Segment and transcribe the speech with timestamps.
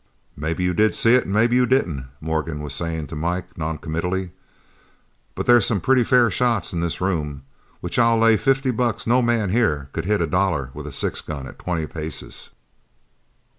[0.35, 4.31] "Maybe you did see it, and maybe you didn't," Morgan was saying to Mike noncommittally,
[5.35, 7.43] "but there's some pretty fair shots in this room,
[7.81, 11.21] which I'd lay fifty bucks no man here could hit a dollar with a six
[11.21, 12.49] gun at twenty paces."